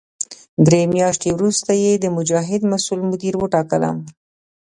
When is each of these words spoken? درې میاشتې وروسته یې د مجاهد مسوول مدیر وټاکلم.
درې 0.65 0.81
میاشتې 0.95 1.29
وروسته 1.33 1.71
یې 1.83 1.91
د 1.97 2.05
مجاهد 2.17 2.61
مسوول 2.71 3.01
مدیر 3.11 3.33
وټاکلم. 3.37 3.97